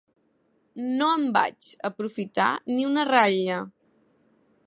[1.01, 3.61] No en vaig aprofitar ni una ratlla.